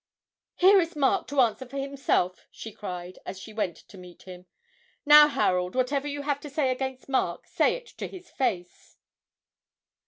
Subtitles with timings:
[0.55, 4.47] 'Here is Mark to answer for himself!' she cried, as she went to meet him.
[5.05, 8.97] 'Now, Harold, whatever you have to say against Mark, say it to his face!'